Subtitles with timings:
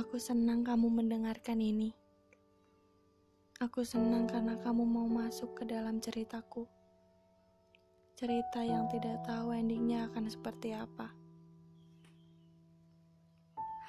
[0.00, 1.92] Aku senang kamu mendengarkan ini.
[3.60, 6.64] Aku senang karena kamu mau masuk ke dalam ceritaku.
[8.16, 11.12] Cerita yang tidak tahu endingnya akan seperti apa.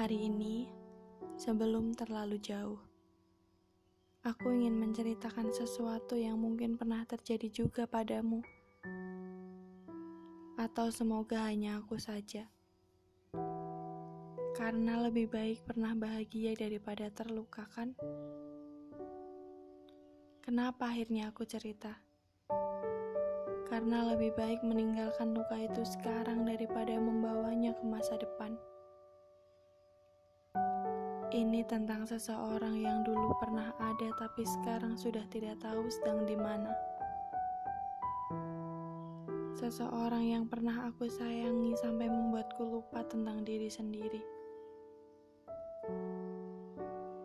[0.00, 0.72] Hari ini,
[1.36, 2.80] sebelum terlalu jauh,
[4.24, 8.40] aku ingin menceritakan sesuatu yang mungkin pernah terjadi juga padamu.
[10.56, 12.48] Atau semoga hanya aku saja
[14.58, 17.94] karena lebih baik pernah bahagia daripada terluka, kan?
[20.42, 21.94] Kenapa akhirnya aku cerita?
[23.70, 28.58] Karena lebih baik meninggalkan luka itu sekarang daripada membawanya ke masa depan.
[31.30, 36.74] Ini tentang seseorang yang dulu pernah ada tapi sekarang sudah tidak tahu sedang di mana.
[39.54, 44.37] Seseorang yang pernah aku sayangi sampai membuatku lupa tentang diri sendiri.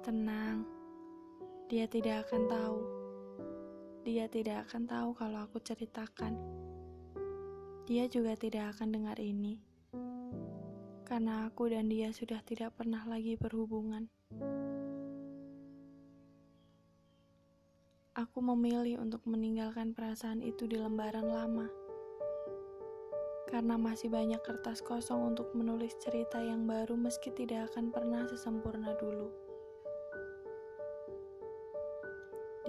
[0.04, 0.68] Tenang,
[1.72, 2.80] dia tidak akan tahu.
[4.04, 6.36] Dia tidak akan tahu kalau aku ceritakan.
[7.88, 9.64] Dia juga tidak akan dengar ini,
[11.08, 14.12] karena aku dan dia sudah tidak pernah lagi berhubungan.
[18.20, 21.72] Aku memilih untuk meninggalkan perasaan itu di lembaran lama,
[23.48, 28.92] karena masih banyak kertas kosong untuk menulis cerita yang baru, meski tidak akan pernah sesempurna
[29.00, 29.43] dulu.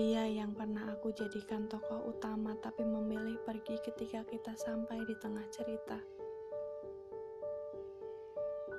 [0.04, 5.48] Dia yang pernah aku jadikan tokoh utama tapi memilih pergi ketika kita sampai di tengah
[5.48, 5.96] cerita.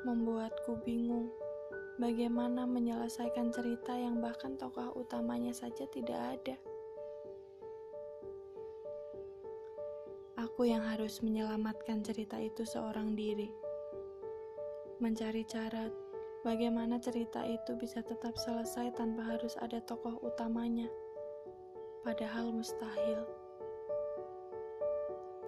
[0.06, 1.34] Membuatku bingung
[1.98, 6.62] bagaimana menyelesaikan cerita yang bahkan tokoh utamanya saja tidak ada.
[10.46, 13.50] Aku yang harus menyelamatkan cerita itu seorang diri.
[15.02, 15.90] Mencari cara
[16.46, 20.86] bagaimana cerita itu bisa tetap selesai tanpa harus ada tokoh utamanya
[22.06, 23.26] padahal mustahil.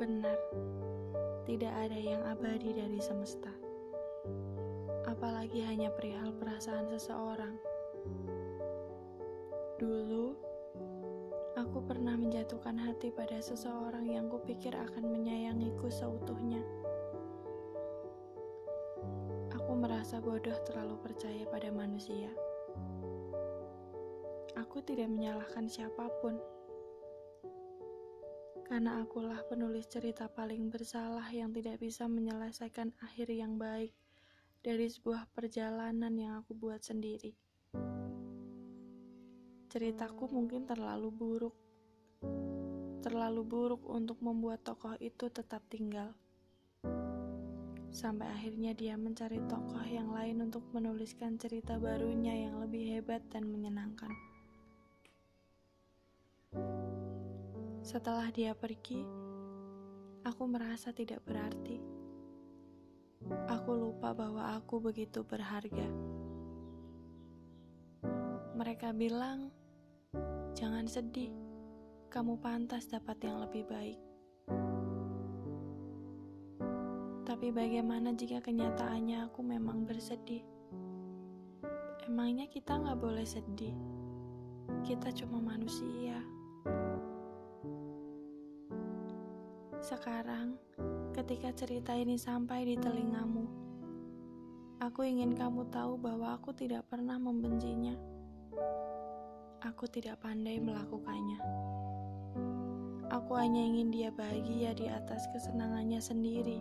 [0.01, 0.33] Benar,
[1.45, 3.53] tidak ada yang abadi dari semesta,
[5.05, 7.53] apalagi hanya perihal perasaan seseorang.
[9.77, 10.33] Dulu,
[11.61, 16.65] aku pernah menjatuhkan hati pada seseorang yang kupikir akan menyayangiku seutuhnya.
[19.53, 22.33] Aku merasa bodoh terlalu percaya pada manusia.
[24.57, 26.33] Aku tidak menyalahkan siapa pun.
[28.65, 33.93] Karena akulah penulis cerita paling bersalah yang tidak bisa menyelesaikan akhir yang baik
[34.65, 37.37] dari sebuah perjalanan yang aku buat sendiri.
[39.69, 41.55] Ceritaku mungkin terlalu buruk.
[43.05, 46.17] Terlalu buruk untuk membuat tokoh itu tetap tinggal.
[47.93, 53.47] Sampai akhirnya dia mencari tokoh yang lain untuk menuliskan cerita barunya yang lebih hebat dan
[53.47, 54.36] menyenangkan.
[57.87, 58.99] Setelah dia pergi,
[60.27, 61.79] aku merasa tidak berarti.
[63.47, 65.87] Aku lupa bahwa aku begitu berharga.
[68.59, 69.55] Mereka bilang,
[70.51, 71.31] "Jangan sedih,
[72.11, 73.99] kamu pantas dapat yang lebih baik."
[77.23, 80.43] Tapi bagaimana jika kenyataannya aku memang bersedih?
[82.03, 83.75] Emangnya kita nggak boleh sedih?
[84.83, 86.36] Kita cuma manusia.
[89.87, 90.59] Sekarang,
[91.15, 93.47] ketika cerita ini sampai di telingamu,
[94.83, 97.95] aku ingin kamu tahu bahwa aku tidak pernah membencinya.
[99.63, 101.39] Aku tidak pandai melakukannya.
[103.15, 106.59] Aku hanya ingin dia bahagia di atas kesenangannya sendiri,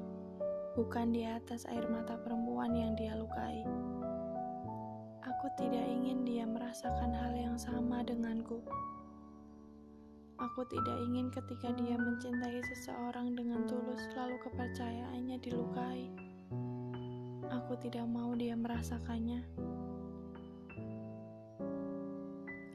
[0.78, 3.66] bukan di atas air mata perempuan yang dia lukai.
[5.26, 8.62] Aku tidak ingin dia merasakan hal yang sama denganku.
[10.36, 12.60] Aku tidak ingin ketika dia mencintai
[13.06, 16.10] seseorang dengan tulus lalu kepercayaannya dilukai.
[17.54, 19.46] Aku tidak mau dia merasakannya.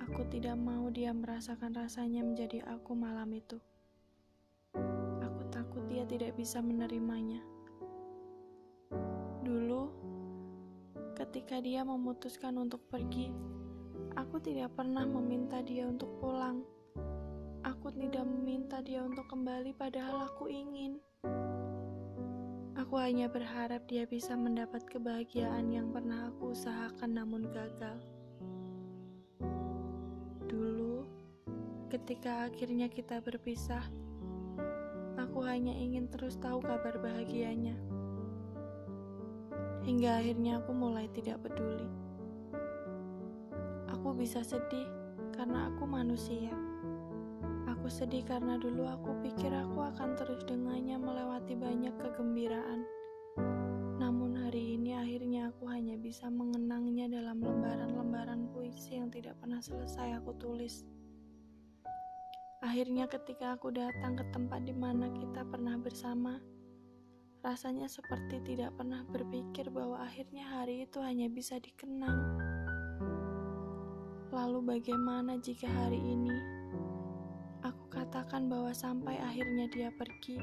[0.08, 3.60] Aku tidak mau dia merasakan rasanya menjadi aku malam itu.
[5.20, 7.44] Aku takut dia tidak bisa menerimanya.
[9.44, 9.92] Dulu,
[11.12, 13.36] ketika dia memutuskan untuk pergi,
[14.16, 16.64] aku tidak pernah meminta dia untuk pulang
[17.92, 20.96] Aku tidak meminta dia untuk kembali, padahal aku ingin.
[22.80, 28.00] Aku hanya berharap dia bisa mendapat kebahagiaan yang pernah aku usahakan, namun gagal.
[30.48, 31.04] Dulu,
[31.92, 33.84] ketika akhirnya kita berpisah,
[35.20, 37.76] aku hanya ingin terus tahu kabar bahagianya.
[39.84, 41.92] Hingga akhirnya aku mulai tidak peduli.
[43.92, 44.88] Aku bisa sedih
[45.36, 46.71] karena aku manusia.
[47.82, 52.86] Aku sedih karena dulu aku pikir aku akan terus dengannya melewati banyak kegembiraan.
[53.98, 60.22] Namun hari ini akhirnya aku hanya bisa mengenangnya dalam lembaran-lembaran puisi yang tidak pernah selesai
[60.22, 60.86] aku tulis.
[62.62, 66.38] Akhirnya ketika aku datang ke tempat di mana kita pernah bersama,
[67.42, 72.38] rasanya seperti tidak pernah berpikir bahwa akhirnya hari itu hanya bisa dikenang.
[74.30, 76.61] Lalu bagaimana jika hari ini
[77.92, 80.40] katakan bahwa sampai akhirnya dia pergi?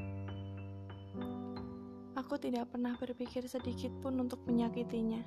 [2.12, 5.24] Aku tidak pernah berpikir sedikit pun untuk menyakitinya.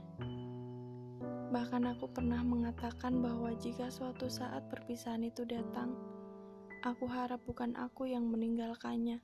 [1.49, 5.97] Bahkan aku pernah mengatakan bahwa jika suatu saat perpisahan itu datang,
[6.81, 9.21] Aku harap bukan aku yang meninggalkannya,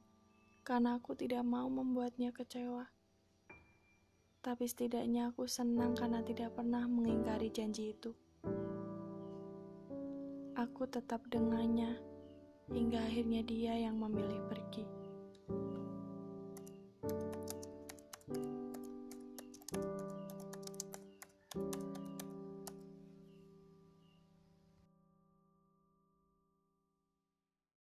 [0.62, 2.86] karena aku tidak mau membuatnya kecewa.
[4.46, 8.14] Tapi setidaknya aku senang karena tidak pernah mengingkari janji itu.
[10.54, 11.98] Aku tetap dengannya
[12.72, 14.84] hingga akhirnya dia yang memilih pergi.